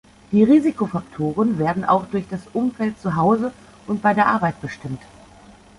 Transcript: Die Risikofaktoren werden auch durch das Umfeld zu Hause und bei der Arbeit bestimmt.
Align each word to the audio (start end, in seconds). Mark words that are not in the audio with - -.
Die 0.31 0.43
Risikofaktoren 0.43 1.59
werden 1.59 1.85
auch 1.85 2.07
durch 2.07 2.27
das 2.27 2.41
Umfeld 2.53 2.99
zu 2.99 3.15
Hause 3.15 3.53
und 3.85 4.01
bei 4.01 4.15
der 4.15 4.25
Arbeit 4.29 4.59
bestimmt. 4.59 5.03